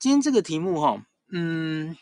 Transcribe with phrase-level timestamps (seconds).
[0.00, 1.94] 今天这个题目哈，嗯，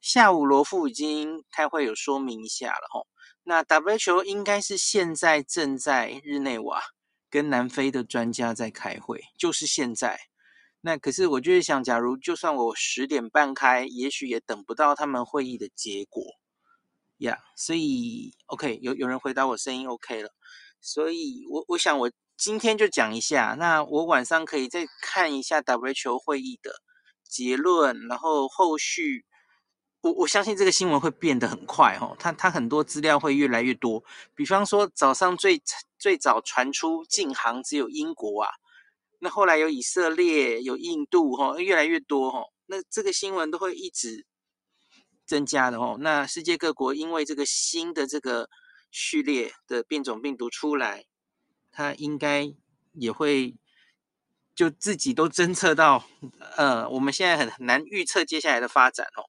[0.00, 3.06] 下午罗富已经开会有说明一下了哈。
[3.42, 6.82] 那 WHO 应该是现在正在日内瓦
[7.28, 10.18] 跟南非的专家在开会，就是现在。
[10.80, 16.24] 那可是我就是想，假如就算我十点半开，也许也等不到他们会议的结果
[17.18, 17.38] 呀。
[17.54, 20.30] 所以 OK，有有人回答我声音 OK 了，
[20.80, 23.54] 所以我我想我今天就讲一下。
[23.58, 26.72] 那我晚上可以再看一下 WHO 会议的
[27.32, 29.24] 结论，然后后续。
[30.02, 34.02] 我我相信这个新闻会变得很快哈，它它很多资料会越来越多。
[34.34, 35.62] 比方说早上最
[35.96, 38.50] 最早传出禁航只有英国啊，
[39.20, 44.26] 那后来有以色列、有印度哈，越来越多哈，那这个新闻都会一直
[45.24, 45.96] 增加的哦。
[46.00, 48.50] 那世界各国因为这个新的这个
[48.90, 51.04] 序列的变种病毒出来，
[51.70, 52.52] 它应该
[52.92, 53.54] 也会
[54.54, 56.04] 就自己都侦测到，
[56.56, 59.24] 呃，我们现在很难预测接下来的发展哦。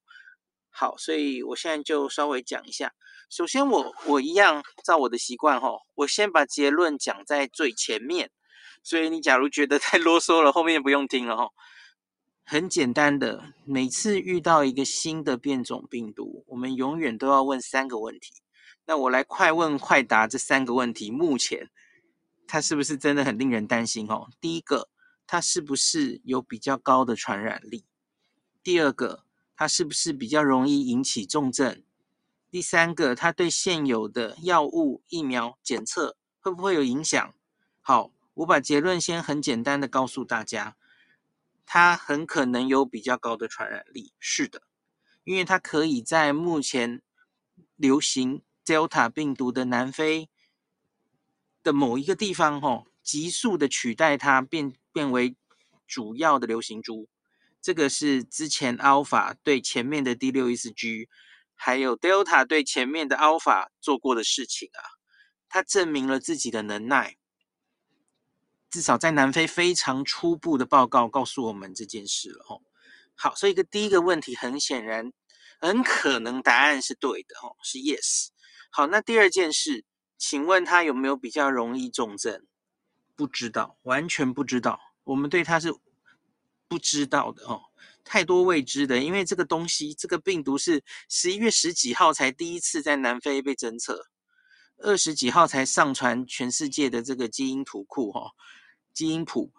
[0.70, 2.94] 好，所以我现在就稍微讲一下。
[3.30, 8.30] 首先我，我一样照我的习惯哈，我先把结论讲在最前面。
[8.84, 11.50] 所以你假如觉得太啰嗦了，后面不用听了哈。
[12.44, 18.34] 很简单的，每次遇到一个新的变种病毒，我们永远都要问三个问题。
[18.86, 21.10] 那我来快问快答这三个问题。
[21.10, 21.70] 目前
[22.46, 24.28] 它是不是真的很令人担心哦？
[24.42, 24.90] 第一个，
[25.28, 27.86] 它是不是有比较高的传染力？
[28.62, 29.24] 第二个。
[29.56, 31.84] 它是不是比较容易引起重症？
[32.50, 37.36] 第三个，它对现有的药物、疫苗检测会不会有影响？
[37.80, 40.76] 好，我把结论先很简单的告诉大家，
[41.68, 44.12] 它很可能有比较高的传染力。
[44.20, 44.64] 是的，
[45.24, 47.04] 因为它可以在目前
[47.76, 50.30] 流行 Delta 病毒的南非
[51.62, 55.36] 的某一个地方，吼，急速的取代它，变变为
[55.88, 57.10] 主要的流行株。
[57.62, 61.10] 这个是之前 Alpha 对前面的 D 六一四 G，
[61.56, 64.84] 还有 Delta 对前面的 Alpha 做过的事情啊，
[65.50, 67.18] 它证明了自己的能耐。
[68.70, 72.62] 至少在南非非常初步的报告告诉我们这件事了哦。
[73.16, 75.14] 好，所以个第一个问题很显然，
[75.62, 78.30] 很可能答案是对的哦，是 Yes。
[78.72, 79.86] 好，那第二件事，
[80.18, 82.46] 请问它有没有比较容易重症？
[83.16, 84.80] 不知道，完全不知道。
[85.04, 85.74] 我们对它是。
[86.66, 87.62] 不知道的哦，
[88.04, 94.08] 太多未知的，因为这个东西，这个病毒是十一月十几号才第一次在南非被侦测，
[94.78, 98.32] 二十几号才上传全世界的这个基因图库哈，
[98.92, 99.54] 基因谱，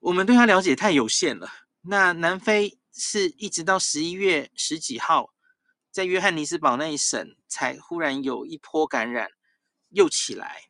[0.00, 1.48] 我们对它了解太有限了。
[1.82, 5.32] 那南非是一直到十一月十几号，
[5.92, 9.30] 在约翰尼斯堡那一省才忽然有一波感染
[9.90, 10.64] 又起来，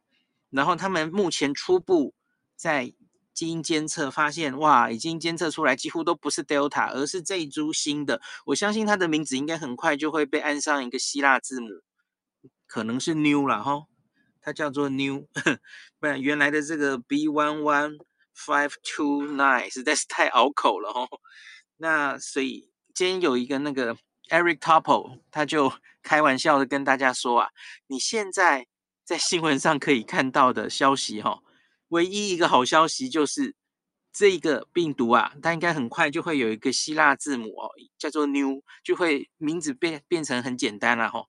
[0.56, 2.14] 然后他们目前初步
[2.56, 2.92] 在。
[3.36, 8.22] 基因监测发现，哇，已经监测出来几乎都不是 Delta，而是这一株新的。
[8.46, 11.68] 我相信它的名字应该很快就会被按上一个希腊字母，
[12.66, 13.88] 可能是 New 了哈，
[14.40, 15.26] 它叫做 New，
[16.00, 17.98] 不然原来的这个 B one one
[18.34, 21.06] five two nine 实在是太拗口了哈。
[21.76, 23.94] 那所以今天有一个那个
[24.30, 27.50] Eric Topol，他就开玩笑的跟大家说啊，
[27.88, 28.66] 你现在
[29.06, 31.40] 在新闻上可以看到的消息哈。
[31.90, 33.54] 唯一一个好消息就是，
[34.12, 41.24] 这个病毒啊，它应该很快就会有一个希腊字母哦，叫做 New，就会名字变变成很简单了哈。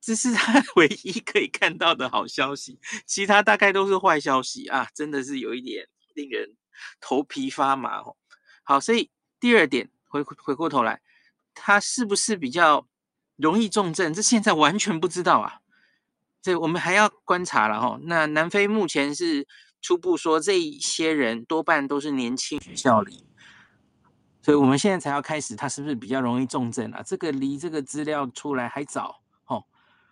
[0.00, 6.56] 这是它 唯一可以看到的好消息，其他大概都是坏消息啊，真的是有一点令人
[7.00, 8.16] 头皮发麻哦。
[8.64, 11.00] 好，所以第二点，回回过头来，
[11.54, 12.88] 它是不是比较
[13.36, 14.12] 容易重症？
[14.12, 15.60] 这现在完全不知道啊。
[16.46, 17.98] 所以我们还要观察了哈。
[18.04, 19.44] 那南非目前是
[19.82, 23.26] 初步说，这一些人多半都是年轻学校里，
[24.42, 27.02] 所以我们现在才要开始，他是不是比较容易重症啊？
[27.02, 29.64] 这个离这个资料出来还早哦。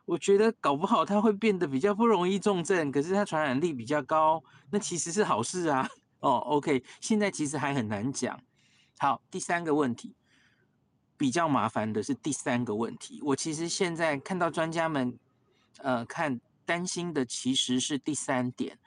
[0.06, 5.88] 我觉得搞不好他会变得比较不容易重症，可是他传染力比较高，那其实是好事啊。
[6.18, 8.36] 哦，OK，现在其实还很难讲。
[8.98, 10.16] 好，第三个问题
[11.16, 15.16] 比较麻烦的是第三个问题，我其实现在看到专家们。
[15.78, 18.78] 呃，看担心的其实是第三点，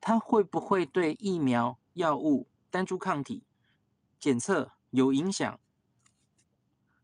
[0.00, 3.44] 它会不会对疫苗、药物、单株抗体
[4.18, 5.60] 检测有影响？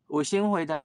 [0.06, 0.82] 我先回答，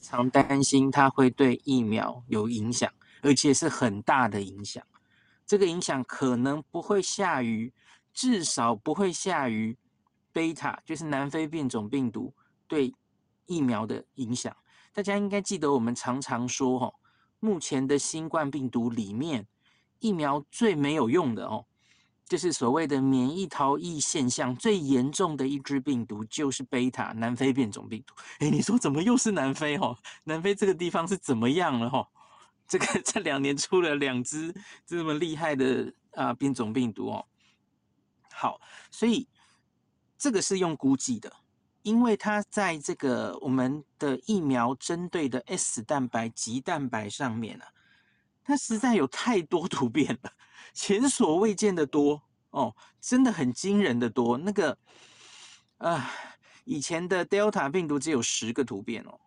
[0.00, 2.92] 常担心它会对疫苗有影响，
[3.22, 4.84] 而且是很大的影响。
[5.46, 7.72] 这个影响可能不会下于，
[8.12, 9.76] 至少不会下于
[10.32, 12.34] 贝塔，就是南非变种病毒
[12.66, 12.94] 对
[13.46, 14.54] 疫苗的影响。
[14.92, 16.94] 大家应该记得，我们常常说，吼。
[17.40, 19.46] 目前的新冠病毒里面，
[19.98, 21.66] 疫苗最没有用的哦，
[22.28, 28.14] 就是所谓的免疫逃逸现象最严重的一支病毒，就是贝塔南非变种病毒。
[28.40, 29.78] 诶，你说怎么又是南非？
[29.78, 31.88] 哈，南非这个地方是怎么样了？
[31.88, 32.08] 哈，
[32.66, 34.54] 这个这两年出了两只
[34.84, 37.26] 这么厉害的啊变种病毒哦。
[38.32, 38.60] 好，
[38.90, 39.28] 所以
[40.18, 41.32] 这个是用估计的，
[41.86, 47.68] 因为它在这个我们的疫苗针对的 S 蛋白、棘蛋白上面啊，
[48.42, 50.32] 它实在有太多突变了。
[50.72, 54.36] 前所未见的多哦，真的很惊人的多。
[54.36, 54.76] 那个
[55.78, 56.10] 啊、
[56.64, 59.20] 以前的 Delta 病毒只有十个突变哦，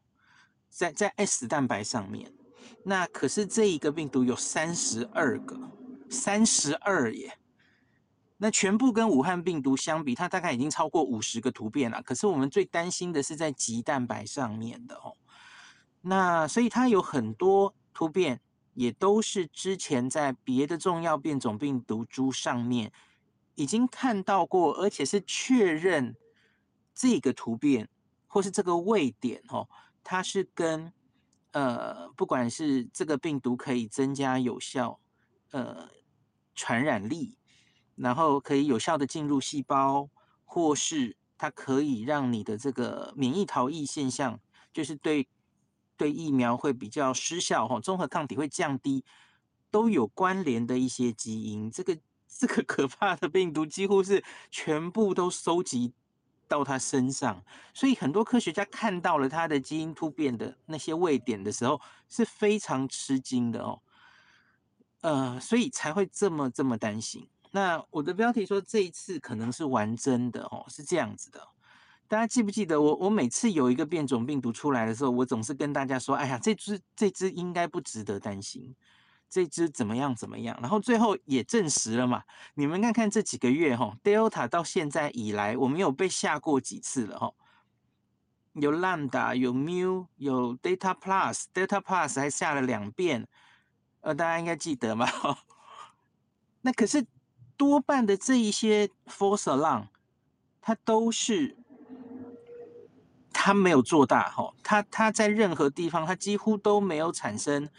[0.69, 2.29] 在在 S 蛋白上面，
[2.83, 5.57] 那可是这一个病毒有三十二个，
[6.09, 7.38] 三十二耶。
[8.39, 12.01] 那全部跟武汉病毒相比，它大概已经超过五十个突变了。
[12.01, 15.15] 可是我们最担心的是在棘蛋白上面的哦。
[16.01, 18.41] 那所以它有很多突变。
[18.75, 22.93] 也都是之前在别的重要变种病毒株上面
[23.55, 26.15] 已经看到过，而且是确认
[26.95, 27.89] 这个突变
[28.25, 29.67] 或是这个位点哦，
[30.01, 30.93] 它是跟
[31.51, 34.97] 呃，不管是这个病毒可以增加有效
[35.51, 35.89] 呃
[36.55, 37.37] 传染力，
[37.99, 40.09] 然后可以有效的进入细胞，
[40.45, 44.39] 或是它可以让你的这个免疫逃逸现象，
[44.73, 45.27] 就是对。
[45.99, 49.03] 对疫苗会比较失效，哈，综合抗体会降低，
[49.69, 51.69] 都有关联的一些基因。
[51.69, 55.91] 这个这个可怕的病毒几乎是全部都收集
[56.47, 57.43] 到它身上，
[57.73, 63.81] 所以很多科学家看到了它的基因突变的那些位点的时候，是非常吃惊的哦。
[65.01, 67.27] 呃，所以才会这么这么担心。
[67.51, 71.47] 那我的标题说这一次可能是玩真的哦，是这样子的。
[72.07, 72.95] 大家记不记得我？
[72.95, 78.75] 我每次有一个变种病毒出来的时候，我总是跟大家说：“哎呀，这只这只应该不值得担心，
[79.29, 82.23] 这只怎么样怎么样。”然后最后也证实了嘛。
[82.55, 87.31] 你们看看这几个月哈，Delta 到现在以来，我们有被吓过几次了哈？
[88.53, 93.27] 有 Lambda，有 Mu，有 Delta Plus，Delta Plus 还下了两遍，
[94.01, 95.07] 呃，大家应该记得嘛？
[96.61, 97.05] 那可是
[97.59, 99.87] 多半的这一些 False Alarm，
[100.61, 101.57] 它都是。
[103.31, 107.69] 它没有做大哈，它它在任何地方，它几乎都没有产生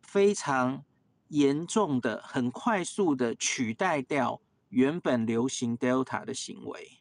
[0.00, 0.84] 非常
[1.28, 7.00] 严重的、很快速的取代掉原本流行 Delta 的行为。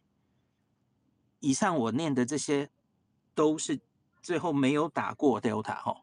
[1.41, 2.71] 以上我念的这些
[3.35, 3.79] 都是
[4.23, 6.01] 最后没有打过 Delta 哈。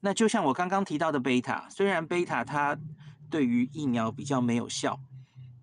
[0.00, 2.78] 那就像我刚刚提到的 Beta，虽然 Beta 它
[3.30, 5.00] 对于疫苗比较没有效，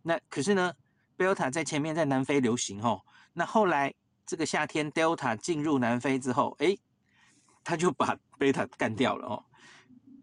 [0.04, 0.74] 那可是呢
[1.18, 3.02] ，Beta 在前面在南非流行哦，
[3.34, 3.94] 那后来。
[4.24, 6.78] 这个夏天，Delta 进入南非之后，哎，
[7.66, 9.44] 他就把贝塔干掉了哦。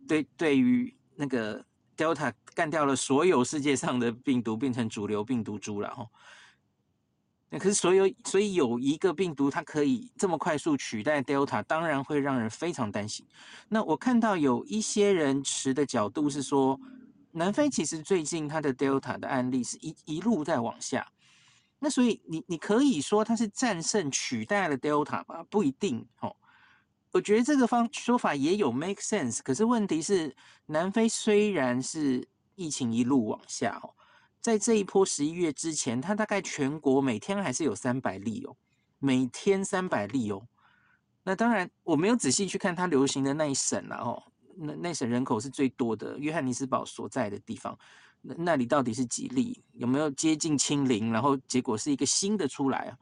[0.06, 1.62] 对，对于那个
[1.94, 6.08] Delta 干掉了所有世界上的病毒，变成主流病毒株了哦。
[7.50, 13.26] 那可是所有，所以有一个病毒它可以这么快速取代 Delta，当然会让人非常担心。
[13.68, 16.80] 那我看到有一些人持的角度是说，
[17.32, 21.06] 南非其实最近它的 Delta 的案例是一一路在往下。
[21.78, 25.44] 那所以你你可以说它是战胜取代了 Delta 吗？
[25.48, 26.34] 不一定哦。
[27.12, 29.40] 我觉得这个方说法也有 make sense。
[29.42, 30.34] 可是问题是，
[30.66, 33.94] 南非虽然是疫情一路往下哦，
[34.40, 38.56] 在这一波十一月之前，它大概全国每天还是有三百例哦，
[38.98, 40.46] 每天三百例哦。
[41.22, 44.22] 那当然我没有仔细去看它流行的那一省了哦，
[44.60, 47.78] 那那省人口是最多的，约翰尼斯堡所在的地方。
[48.20, 49.62] 那那里到底是几例？
[49.72, 51.12] 有没有接近清零？
[51.12, 52.98] 然后结果是一个新的出来啊？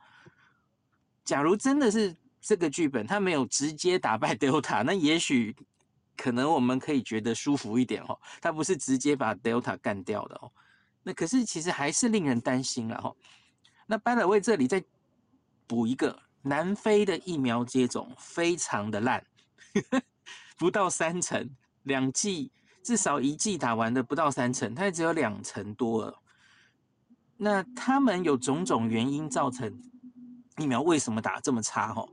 [1.25, 5.57] 假如真的是这个剧本，他没有直接打败 Delta，那也许
[6.17, 8.21] 可能我们可以觉得舒服一点哦。
[8.41, 10.53] 他不是直接把 Delta 干掉的哦。
[11.03, 13.15] 那可是其实还是令人担心了哈。
[13.87, 14.85] 那 by the way，这里再
[15.67, 19.25] 补一个，南非的疫苗接种非常的烂，
[20.57, 21.51] 不到三成，
[21.83, 22.51] 两剂。
[22.83, 26.23] 至少一剂打完的不到三成，它也只有两成多了。
[27.37, 29.83] 那他们有种种原因造成
[30.57, 31.93] 疫苗为什么打这么差？
[31.93, 32.07] 哈，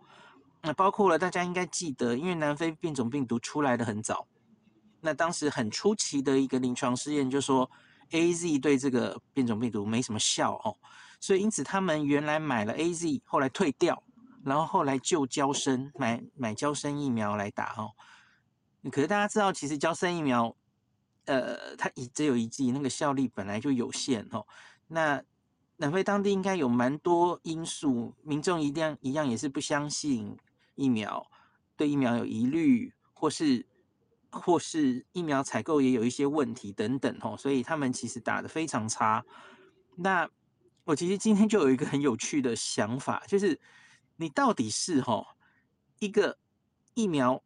[0.63, 4.25] 那包括了大家应该记得，因为南非变种病毒出来的很早，
[4.99, 7.69] 那当时很出奇的一个临床试验就说
[8.09, 10.75] AZ 对这个变种病毒没什么效哦，
[11.19, 14.01] 所以因此他们原来买了 AZ，后来退掉，
[14.43, 17.91] 然后后来就娇生买买娇生疫苗来打哦。
[18.91, 20.55] 可是大家知道，其实交生疫苗。
[21.25, 24.45] 呃，它一只有一剂，那个效力本来就有限哦。
[24.87, 25.23] 那
[25.77, 30.37] 南非当地应该有蛮多因素，民众一定一样也是不相信
[30.75, 31.25] 疫苗，
[31.77, 33.65] 对疫苗有疑虑，或是
[34.29, 37.37] 或是疫苗采购也有一些问题等等哦。
[37.37, 39.23] 所以他们其实打得非常差。
[39.95, 40.29] 那
[40.83, 43.57] 我其实今天就有一个很有趣的想法，就是
[44.17, 45.25] 你到底是齁
[45.99, 46.37] 一个
[46.95, 47.41] 疫苗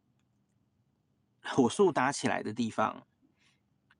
[1.48, 3.02] 火速打起来的地方，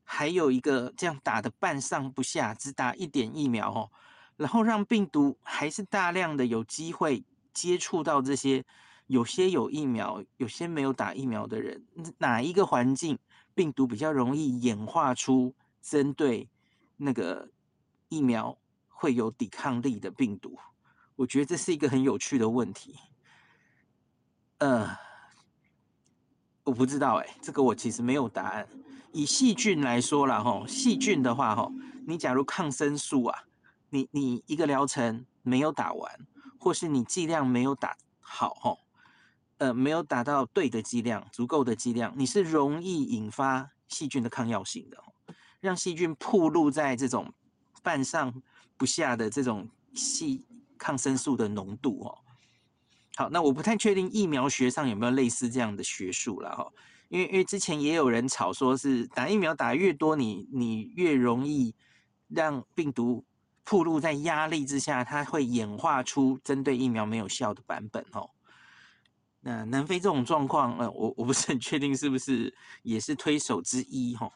[0.05, 3.91] 还有一个这样打的半上不下，只打一点疫苗哦，
[4.37, 8.65] 然后让病毒还是大量的有机会接触到这些
[9.07, 11.85] 有些有疫苗、有些没有打疫苗的人，
[12.19, 13.19] 哪一个环境
[13.55, 16.49] 病毒比较容易演化出针对
[16.97, 17.51] 那个
[18.09, 18.57] 疫苗
[18.89, 20.59] 会有抵抗力的病毒，
[21.17, 22.97] 我觉得这是一个很有趣的问题。
[24.59, 24.97] 呃，
[26.69, 28.69] 我不知道哎，这个我其实没有答案。
[29.13, 31.73] 以细菌来说啦，哈，细菌的话，哈，
[32.07, 33.45] 你假如抗生素啊，
[33.89, 36.27] 你你一个疗程没有打完，
[36.61, 38.77] 或是你剂量没有打好，哈，
[39.57, 45.03] 呃，没有打到对的剂量，足够的剂量，你是容易引发细菌的抗药性的，
[45.61, 47.33] 让细菌暴露在这种
[47.83, 48.43] 半上。
[48.77, 50.47] 不下的这种细
[50.79, 52.15] 抗生素的浓度哦，
[53.19, 56.73] 好，那我不太确定疫苗学上有没有类似这样的学术了哈，
[57.09, 61.75] 因为因为之前也有人吵说是打疫苗打越多，你你越容易
[62.29, 63.25] 让病毒
[63.65, 68.31] 暴露在压力之下，它会演化出针对疫苗没有效的版本哦。
[69.41, 74.31] 那南非这种状况，呃，我我不是很确定是不是也是推手之一哈。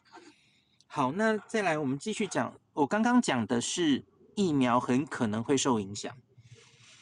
[0.89, 4.05] 好，那再来我们继续讲，我刚刚讲的是。
[4.35, 6.17] 疫苗很可能会受影响，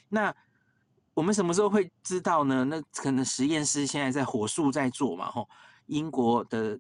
[0.09, 0.35] 那
[1.15, 2.65] 我们什么时候会知道呢？
[2.65, 5.49] 那可能实验室现在在火速在做嘛，吼，
[5.87, 6.79] 英国的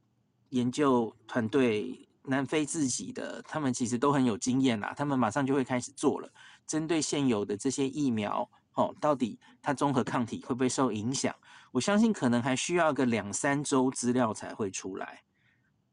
[0.51, 6.33] 研究团队、南非自己的，他们其实都很有经验啦，他们马上就会开始做了，
[6.67, 11.35] 针对现有的这些疫苗，吼，到底它综合抗体会不会受影响？
[11.73, 15.23] 我相信可能还需要个两三周资料才会出来，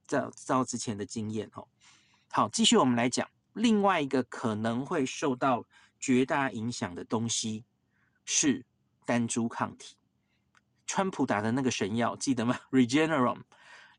[0.08, 1.67] 照照之前的经验，吼，
[2.29, 3.27] 好，继续我们来讲。
[3.53, 5.65] 另外一个可能会受到
[6.00, 7.65] 绝大影响的东西
[8.27, 8.63] 是
[9.05, 9.96] 单株抗体。
[10.86, 13.41] 川普打的那个神药，记得吗？Regeneron。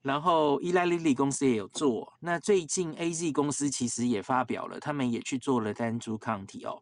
[0.02, 2.16] 然后伊莱莉莉公司也有做。
[2.20, 6.80] 那最近 AZ 公司其实也发表了，他们也去做了单株抗体哦。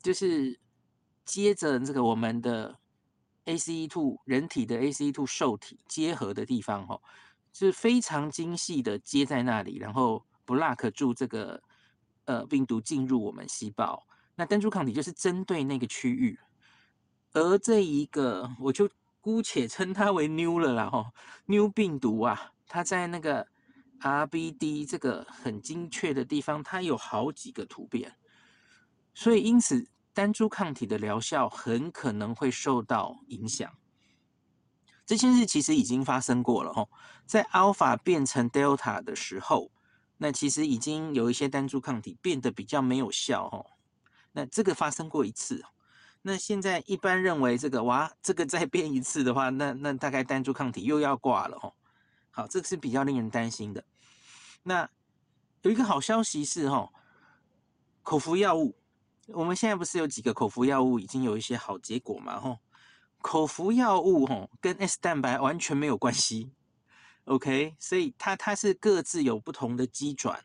[0.00, 0.60] 就是。
[1.26, 2.78] 接着这个我们的
[3.46, 6.98] ACE2 人体的 ACE2 受体结合的地方，哈，
[7.52, 11.62] 是非常精细的接在那里，然后 block 住这个
[12.24, 14.06] 呃病毒进入我们细胞。
[14.34, 16.38] 那单株抗体就是针对那个区域，
[17.32, 18.88] 而这一个我就
[19.20, 21.12] 姑且称它为 New 了啦，哈
[21.46, 23.46] ，New 病毒啊，它在那个
[24.00, 28.16] RBD 这个很精确的地方，它有好几个突变，
[29.12, 29.86] 所以因此。
[30.14, 33.70] 单株抗体的疗效很可能会受到影响。
[35.04, 36.88] 这件事其实已经发生过了哦，
[37.26, 39.70] 在 Alpha 变成 Delta 的时候，
[40.16, 43.66] 那其实已经有一些单株抗体变得比较没有效哦。
[44.32, 45.62] 那这个发生过一次，
[46.22, 51.74] 那现在一般认为这个哇，这个再变一次的话，那那大概单株抗体又要挂了哦。
[52.30, 53.84] 好，这个是比较令人担心的。
[54.62, 54.88] 那
[55.62, 56.92] 有一个好消息是哦，
[58.02, 58.76] 口服药物。
[59.28, 62.38] 我们现在不是有几个口服药物已经有一些好结果嘛？
[62.38, 62.58] 吼，
[63.22, 66.52] 口服药物吼跟 S 蛋白完全没有关系
[67.24, 67.74] ，OK？
[67.78, 70.44] 所以它它是各自有不同的机转，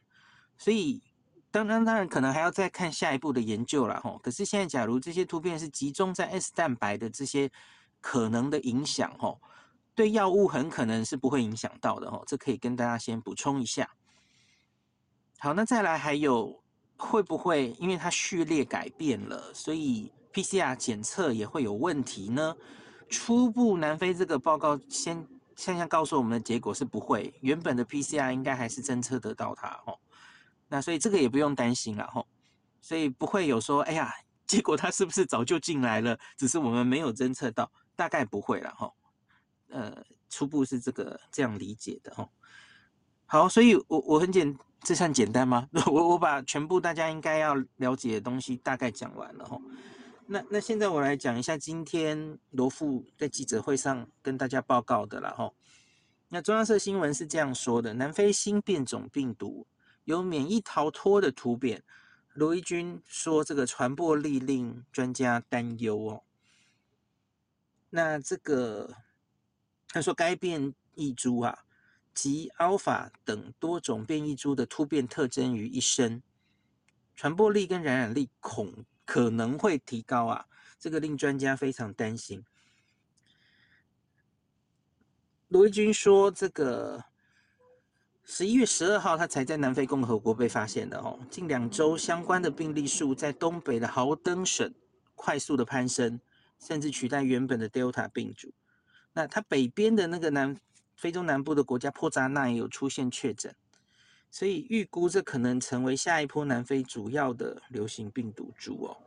[0.57, 1.03] 所以
[1.51, 4.17] 当然当然可能还要再看下一步的研究了吼。
[4.19, 7.51] 可是现在假如这些突变是集中在 S 蛋白的这些
[8.00, 9.41] 可能的影响吼，
[9.93, 13.91] 对药物很可能是不会影响到的吼，这可以跟大家先补充一下。
[15.39, 16.63] 好，那再来还有。
[17.00, 22.56] 会不会因为它序列改变了，所以 PCR 检测也会有问题呢？
[23.10, 25.25] 初步南非这个报告先
[25.56, 29.98] 现在告诉我们的结果是不会，原本的 PCR 应该还是侦测得到它哦。
[30.68, 32.27] 那所以这个也不用担心了吼，
[32.82, 34.13] 所以不会有说，哎呀，
[34.46, 38.94] 结果它是不是早就进来了，只是我们没有侦测到，大概不会了吼。
[39.70, 42.29] 呃，初步是这个这样理解的吼。
[43.29, 44.57] 好，所以我我很简。
[44.81, 45.67] 这算简单吗？
[45.91, 49.59] 我我把全部大家应该要了解的东西大概讲完了哈。
[50.25, 55.51] 那那现在我来讲一下今天罗富在记者会上跟大家报告的了哈。
[56.29, 59.67] 那中央社新闻是这样说的：南非新变种病毒
[60.05, 61.83] 有免疫逃脱的突变，
[62.33, 66.24] 罗一军说这个传播力令专家担忧哦。
[67.89, 68.95] 那这个
[69.89, 71.65] 他说该变异株啊。
[72.21, 76.21] 及 Alpha 等多种变异株的突变特征于一身，
[77.15, 80.45] 传播力跟感染力恐可能会提高啊。
[80.77, 82.43] 这个令专家非常担心。
[85.47, 87.05] 罗一军说，这个
[88.25, 94.73] 十一月十二号他才在南非共和国被发现的哦，近两周相关的病例数在东北的豪登省
[95.15, 96.19] 快速的攀升，
[96.59, 98.51] 甚至取代原本的 Delta 病毒。
[99.13, 100.59] 那他北边的那个南
[101.00, 103.56] 非洲南部的国家波札那也有出现确诊。
[104.29, 108.98] 所以预估这可能成为下一波南非主要的流行病毒株哦。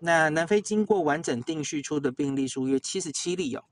[0.00, 3.62] 那南非经过完整定序出的病例数约七十七例哦。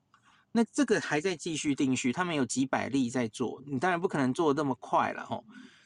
[0.52, 5.44] 那这个还在继续定序，他们有几百例在做，你当然不可能做的那么快了吼。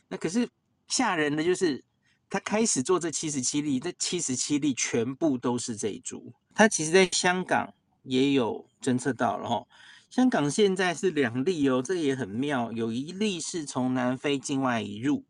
[0.08, 0.48] 那可是
[0.88, 1.82] 吓人的就是，
[2.28, 6.32] 他开始做这七十七例，这七十七例全部都是这一株。
[6.54, 9.66] 他其实在香港也有侦测到了吼。
[10.12, 12.70] 香港现在是两例哦，这也很妙。
[12.70, 15.24] 有一例是从南非境外移入，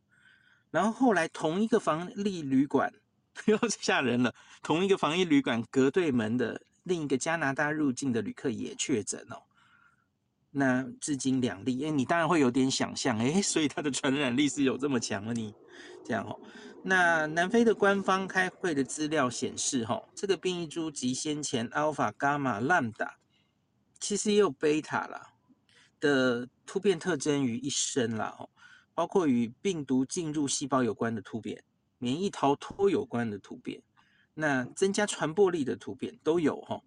[0.73, 2.93] 然后后来同一个防疫旅馆，
[3.47, 4.35] 又吓人了。
[4.61, 9.45] 同一个防疫旅馆隔对门的另一个加拿大入境的旅客也确诊哦。
[10.51, 15.55] 那至今两例，哎，你当然会有点想象，哎，所以它的传染力是有这么强的你
[16.05, 16.37] 这样哦。
[16.83, 23.22] 那南非的官方开会的资料显示，哈，这个变异株及先前 Alpha、Gamma、Lambda。
[24.03, 25.33] 其实也有贝塔啦
[26.01, 28.49] 的突变特征于一身啦，
[28.95, 31.63] 包括与病毒进入细胞有关的突变、
[31.99, 33.81] 免疫逃脱有关的突变，
[34.35, 36.83] 那增加传播力的突变都有哈。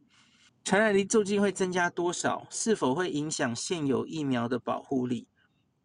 [0.66, 2.46] 传染力究竟会增加多少？
[2.50, 5.26] 是否会影响现有疫苗的保护力？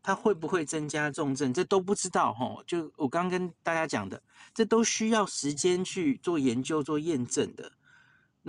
[0.03, 1.55] 它会不会增加重症？
[1.55, 2.57] 这都不知道哈。
[2.67, 4.21] 就我刚跟大家讲的，
[4.53, 7.71] 这都需要时间去做研究、做验证的。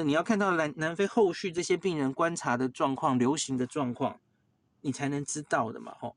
[0.04, 4.20] 你要看到南南非后续这些病人观察的状况、流行的状况，
[4.82, 6.16] 你才能知道的嘛，吼。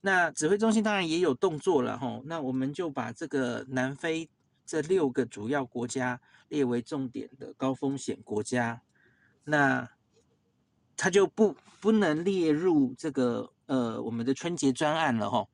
[0.00, 2.22] 那指挥中心当然也有动作了，吼。
[2.26, 4.28] 那我们就把这个南非
[4.64, 8.82] 这六个主要国家列为重点的高风险国家，
[9.44, 9.90] 那
[10.96, 15.48] 他就不不能列入这个呃我们的春节专案了，吼。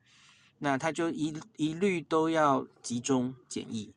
[0.58, 3.93] 那他就一一律都要集中检疫。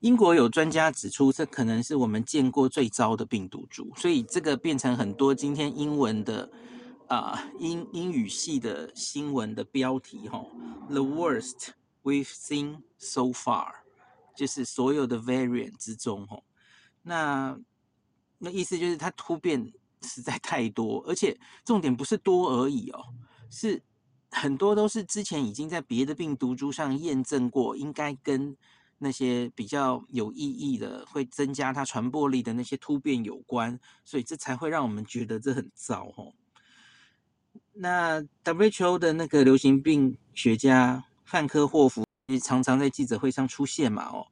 [0.00, 6.50] 英国有专家指出，这可能是我们见过最糟的病毒株，所以这个变成很多今天英文的
[7.06, 10.42] 啊、英英语系的新闻的标题哈
[10.88, 11.68] ，The worst
[12.02, 13.66] we've seen so far，
[14.34, 16.40] 就是所有的 variant 之中哈，
[17.02, 17.58] 那
[18.38, 23.04] 那意思就是它突变实在太多，而且重点不是多而已哦，
[23.50, 23.82] 是
[24.30, 28.56] 很多都是之前已经在别的病毒株上验证过，应该跟。
[29.02, 36.34] 那些比较有意义的，会增加它传播力的那些突变有关，所以这才会让我们觉得这很糟哦。
[37.72, 44.26] 那 WHO 的那个流行病学家范科霍夫也常常在记者会上出现嘛，哦，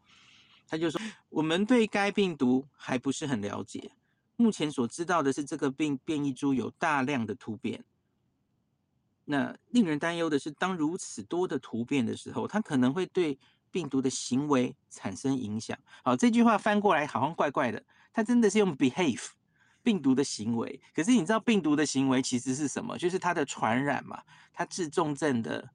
[0.68, 1.00] 他就说
[1.30, 3.92] 我们对该病毒还不是很了解，
[4.36, 7.82] 目前所知道的是这个病变异株有大量的突变。
[9.24, 13.38] 那令人担忧的是，当如此多的突变的时候，它可能会对。
[13.70, 15.78] 病毒的行为产生影响。
[16.02, 17.82] 好，这句话翻过来好像怪怪的。
[18.12, 19.28] 它真的是用 behave
[19.82, 22.98] 病毒的行为，可是你知道病毒的行为其实是什么？
[22.98, 25.70] 就是它的传染嘛，它致重症的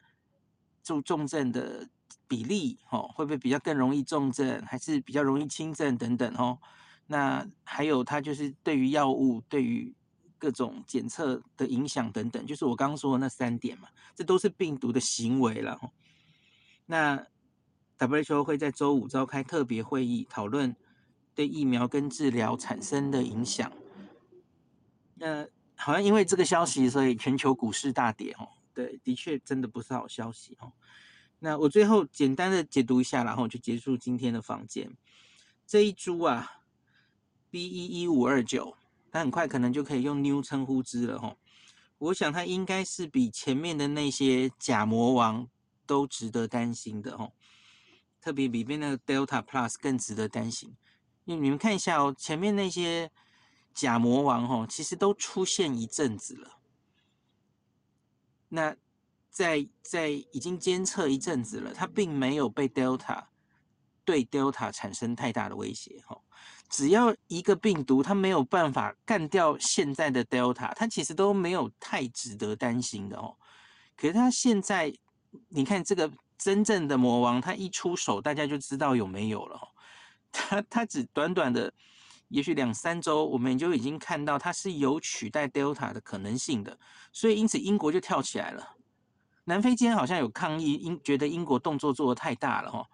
[0.84, 1.88] 重重症的
[2.28, 6.60] 比例，哦，会不会比较更容易重症，还是比较容易轻症等等哦？
[7.08, 9.94] 那还有它就是对于药物、对于
[10.38, 15.80] 各种检测的影响等等，就是我刚刚说的那三点嘛，这都是病毒的行为了。
[16.86, 17.26] 那
[18.08, 20.76] WHO 会在周五召开特别会议，讨论
[21.34, 23.72] 对疫苗跟治疗产生的影响。
[25.16, 28.50] 那好像因为这个消息，所以全球股市大跌哦。
[28.74, 30.72] 对，的确真的不是好消息哦。
[31.40, 34.96] 那我最后简单的解读一下，然后就结束今天的房间。
[35.68, 36.62] 这一株啊
[37.52, 38.76] ，B 一一五二九，
[39.12, 41.38] 它很快可能就可以用 New 称呼之了哦。
[42.00, 45.48] 我想它应该是比前面的那些假魔王
[45.86, 47.32] 都值得担心的哦。
[48.24, 50.74] 特别里面那个 Delta Plus 更值得担心，
[51.26, 53.12] 因为你们看一下哦，前面那些
[53.74, 56.58] 假魔王哦，其实都出现一阵子了。
[58.48, 58.74] 那
[59.30, 63.26] 在在已经监测一阵子了，它并没有被 Delta
[64.06, 66.18] 对 Delta 产生太大的威胁哈。
[66.70, 73.36] 只要一个病毒它没有办法干掉现在的 Delta，它其实都没有太值得担心的哦。
[73.98, 74.94] 可是它现在，
[75.50, 76.10] 你看这个。
[76.44, 79.58] 真正的魔王，他一出手，大家就知道有没有了。
[80.30, 81.74] 他他只短短的，
[82.28, 86.78] 也许两三周，我们就已经看到他是有取代 Delta 的可能性的。
[87.14, 88.76] 所以因此英国就跳起来了。
[89.46, 92.86] 南非今天好像有抗议，英觉得英国动作做的太大了哈。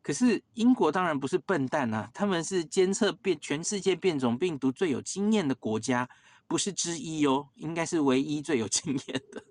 [0.00, 6.08] 可是英国当然不是笨蛋啊，他们是监测变全世界变种病毒最有经验的国家，
[6.46, 9.44] 不是之一哦，应该是唯一最有经验的。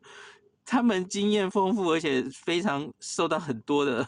[0.71, 4.07] 他们经验丰富，而且非常受到很多的，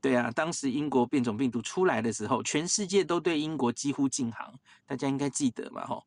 [0.00, 4.52] 对啊，当时英国变种病毒出来的时候，全世界都对英国几乎禁航，
[4.86, 6.04] 大家应该记得嘛，吼。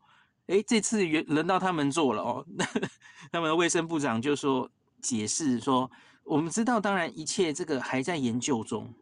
[0.47, 2.65] 诶，这次轮到他们做了哦，那
[3.31, 4.69] 他们的卫生部长就说
[5.01, 5.89] 解释说，
[6.25, 8.93] 我们知道，当然一切这个还在研究中。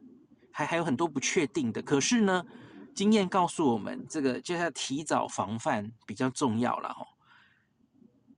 [0.51, 2.45] 还还有很多不确定的，可是呢，
[2.93, 7.07] 经验告诉我们，这个就要提早防范比较重要了哈。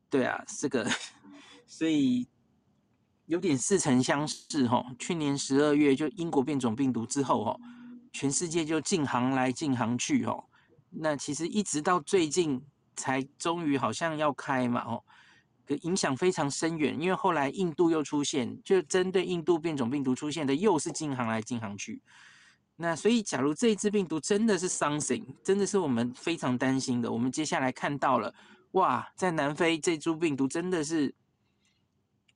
[0.09, 0.89] 对啊，这个
[1.67, 2.25] 所以
[3.27, 4.83] 有点似曾相识哈。
[4.99, 7.57] 去年十二月就英国变种病毒之后哈，
[8.11, 10.43] 全世界就禁航来禁航去哦。
[10.89, 12.61] 那其实一直到最近
[12.95, 15.03] 才终于好像要开嘛哦。
[15.81, 22.01] 影响非常深远，因为后来印度又出现，就针对印度变种病毒出现的又是禁航来禁航去。
[22.77, 27.11] 那所以，假如这一支病毒真的是 something，真的是我们非常担心的。
[27.11, 28.33] 我们接下来看到了，
[28.71, 31.13] 哇，在南非这株病毒真的是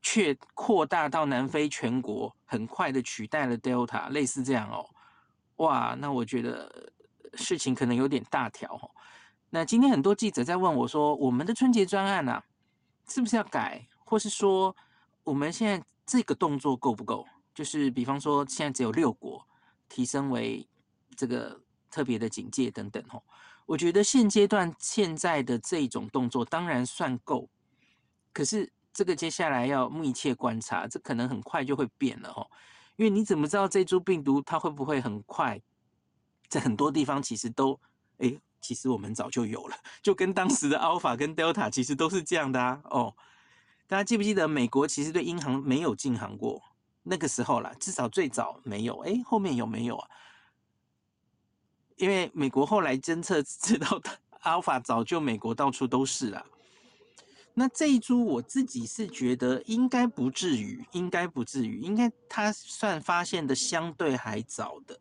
[0.02, 4.90] 却扩大到南非全国，很快的取代了 Delta，类似这样哦。
[5.58, 6.92] 哇，那我觉得
[7.36, 8.92] 事情可能有点大条哦。
[9.50, 12.44] 那今天很多记者在问我说，我们的春节专案啊。
[13.10, 14.74] 是不是要改，或是说
[15.26, 17.28] 我们现在这个动作够不够？
[17.54, 19.46] 就是比方说，现在只有六国
[19.90, 20.66] 提升为
[21.18, 21.60] 这个
[21.90, 23.22] 特别的警戒等等吼。
[23.66, 27.50] 我觉得现阶段现在的这种动作当然算够，
[28.32, 32.46] 可是这个接下来要密切观察，这可能很快就会变了哦。
[32.98, 35.60] 因为你怎么知道这株病毒它会不会很快
[36.48, 37.80] 在很多地方其实都
[38.18, 42.80] 诶其实我们早就有了， 就跟当时的 Alpha 跟 Delta 其实都是这样的啊。
[42.86, 43.16] 哦，
[43.88, 46.62] 大家记不记得美国其实对英航没有禁航过？
[47.04, 49.00] 那个时候啦，至少最早没有。
[49.00, 50.08] 诶，后面有没有啊？
[51.96, 54.00] 因为美国后来侦测知道
[54.44, 56.46] Alpha 早就美国到处都是啦。
[57.54, 65.00] 那这一株我自己是觉得应该不至于，应该不至于，应该它算发现的相对还早的。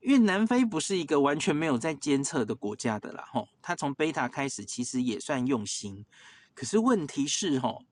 [0.00, 6.04] 因为南非不是一个完全没有在监测的国家的啦，吼，他从贝塔开始其实也算用心，
[6.52, 7.86] 可是问题是，吼，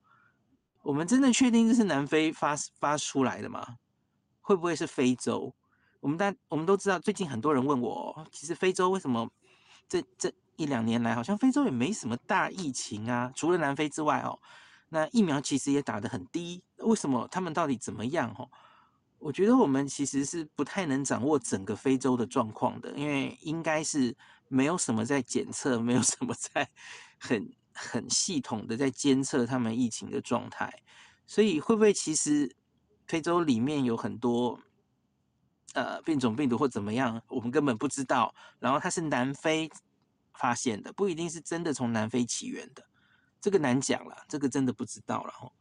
[0.83, 3.79] 我们真的确定这是南非发发出来的吗？
[4.43, 5.55] 会不会是非洲？
[6.01, 9.31] 我们大我们都知道，最近很多人问我，其实非洲为什么
[9.89, 13.33] 这这一两年来好像非洲也没什么大疫情啊？
[13.35, 14.39] 除了南非之外，哦，
[14.91, 18.35] 那疫苗其实也打得很低，为什么他们到底怎么样？
[18.39, 18.49] 哦？
[19.19, 24.17] 我觉得我们其实是不太能掌握整个非洲的状况的，因为应该是
[24.49, 26.69] 没有什么在检测，没有什么在
[27.21, 30.73] 很很系统的在监测他们疫情的状态，
[31.25, 32.53] 所以会不会其实
[33.07, 34.59] 非洲里面有很多
[35.75, 38.35] 呃变种病毒或怎么样，我们根本不知道。
[38.59, 39.71] 然后它是南非
[40.35, 42.85] 发现的，不一定是真的从南非起源的，
[43.41, 45.53] 这个难讲了，这个真的不知道了哈。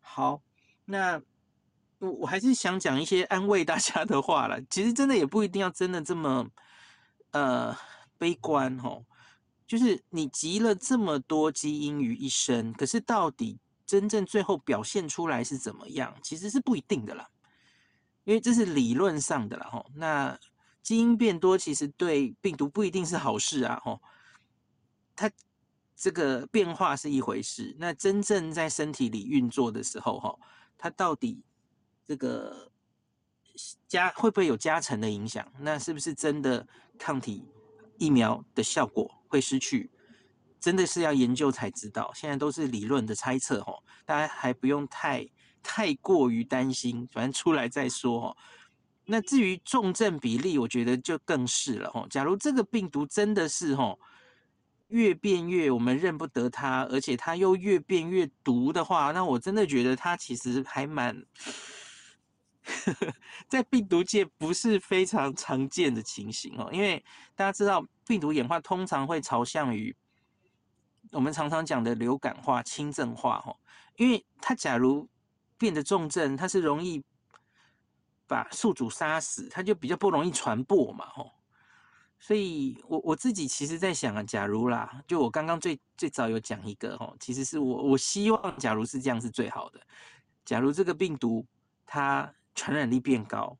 [0.00, 0.42] 好，
[0.84, 1.22] 那。
[2.02, 4.58] 我我还是想讲一些安慰大家的话了。
[4.70, 6.48] 其实真的也不一定要真的这么
[7.32, 7.76] 呃
[8.16, 9.04] 悲观吼。
[9.66, 17.28] 就是你集了这么多基因于一身，可是到底真正最后表现出来是怎么样，其实是不一定的啦。
[18.24, 19.84] 因为这是理论上的啦吼。
[19.94, 20.38] 那
[20.82, 24.00] 基因变多其实对病毒不一定是好事啊吼。
[25.14, 25.30] 它
[25.96, 30.40] 这个变化是一回事，那真正在身体里运作的时候吼，
[30.76, 31.42] 它到底。
[32.08, 32.72] 这个
[33.86, 35.46] 加会不会有加成的影响？
[35.60, 36.66] 那是不是真的
[36.98, 37.44] 抗体
[37.98, 39.88] 疫苗的效果会失去？
[40.58, 42.10] 真的是要研究才知道。
[42.12, 45.30] 现在都是理论的猜测哦，大家还不用太
[45.62, 48.36] 太过于担心，反正出来再说哦。
[49.06, 52.06] 那至于重症比例，我觉得就更是了哦。
[52.10, 53.98] 假如这个病毒真的是哦
[54.88, 61.24] 越变越我们认不得它，而且它又越变越毒的话，那我真的觉得它其实还蛮。
[63.48, 67.02] 在病毒界不是非常常见的情形哦，因为
[67.34, 69.96] 大家知道病毒演化通常会朝向于
[71.10, 73.56] 我们常常讲的流感化、轻症化哦，
[73.96, 75.08] 因为它假如
[75.58, 77.02] 变得重症，它是容易
[78.30, 81.32] 把宿主杀死，它就比较不容易传播嘛哦，
[82.20, 89.80] 所以我我自己其实在想啊，假如啦，就我刚刚最最早有讲一个哦，其实是我我希望假如是这样是最好的，
[90.44, 91.44] 假如这个病毒
[91.84, 92.32] 它。
[92.52, 93.56] 传染力变高，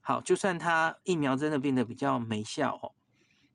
[0.00, 2.90] 好，就算它疫苗真的变得比较没效哦，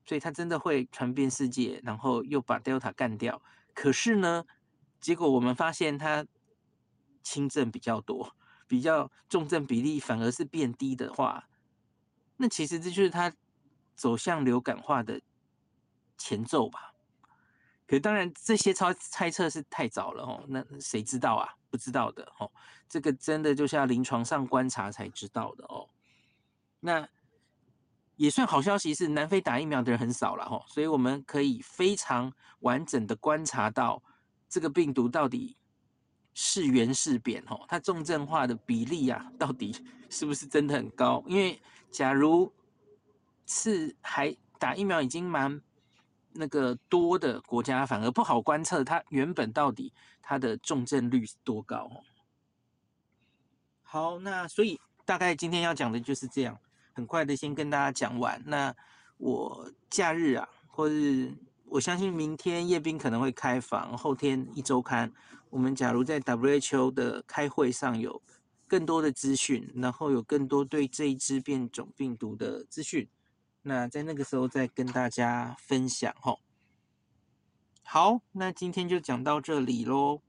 [0.06, 3.42] 所以它真的会传遍世界，然后又把 Delta 干掉。
[3.74, 4.44] 可是呢，
[5.00, 6.24] 结果我们发现它
[7.22, 8.34] 轻症比较多，
[8.68, 11.48] 比较重症比例反而是变低的话，
[12.36, 13.32] 那其实这就是它
[13.96, 15.20] 走向流感化的
[16.16, 16.92] 前奏吧。
[17.86, 20.44] 可当然，这些猜猜测是太早了哦。
[20.48, 21.48] 那谁知道啊？
[21.70, 22.52] 不知道的哦。
[22.86, 25.88] 这个真的就是要临床上观察才知道的哦。
[26.80, 27.08] 那
[28.16, 34.02] 也算好消息是，南非打疫苗的人很少了哦，所以我们可以非常完整的观察到
[34.50, 35.56] 这个病毒到底
[36.40, 39.74] 是圆是扁哦，它重症化的比例啊，到底
[40.08, 41.24] 是不是真的很高？
[41.26, 42.52] 因为假如
[43.44, 45.60] 是还打疫苗已经蛮。
[46.34, 51.90] 那个多的国家反而不好观测，它原本到底它的重症率是多高？
[53.82, 56.56] 好，那所以大概今天要讲的就是这样，
[56.92, 58.40] 很快的先跟大家讲完。
[58.46, 58.72] 那
[59.16, 65.12] 我假日啊，或是我相信明天叶斌可能会开房，后天一周刊，
[65.50, 68.22] 我们假如在 WHO 的开会上有
[68.66, 73.08] 更多的资讯，然后有更多对这一支变种病毒的资讯。
[73.62, 76.40] 那在那个时候再跟大家分享吼。
[77.82, 80.20] 好，那今天就讲到这里喽。